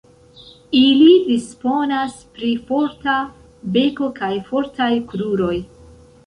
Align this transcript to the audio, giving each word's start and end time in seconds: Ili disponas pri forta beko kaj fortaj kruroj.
Ili 0.77 1.09
disponas 1.25 2.15
pri 2.37 2.49
forta 2.71 3.19
beko 3.77 4.09
kaj 4.17 4.31
fortaj 4.49 4.91
kruroj. 5.13 5.55